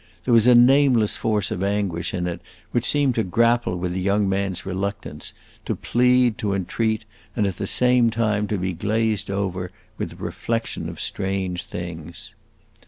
[0.25, 4.01] There was a nameless force of anguish in it which seemed to grapple with the
[4.01, 5.31] young man's reluctance,
[5.65, 9.69] to plead, to entreat, and at the same time to be glazed over
[9.99, 12.33] with a reflection of strange things.